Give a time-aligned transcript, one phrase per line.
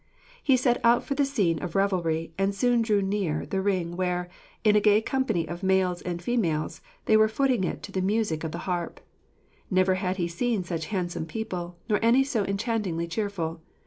[0.41, 4.29] He set out for the scene of revelry, and soon drew near the ring where,
[4.63, 8.43] in a gay company of males and females, they were footing it to the music
[8.43, 8.99] of the harp.
[9.69, 13.61] Never had he seen such handsome people, nor any so enchantingly cheerful.